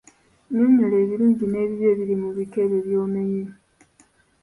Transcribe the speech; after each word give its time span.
Nnyonnyola 0.47 0.95
ebirungi 1.03 1.45
n'ebibi 1.47 1.85
ebiri 1.91 2.15
mu 2.21 2.29
bika 2.35 2.57
ebyo 2.65 2.79
by'omenye. 2.85 3.43